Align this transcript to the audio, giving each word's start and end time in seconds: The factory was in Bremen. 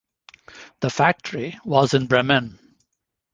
The 0.79 0.89
factory 0.89 1.59
was 1.63 1.93
in 1.93 2.07
Bremen. 2.07 2.57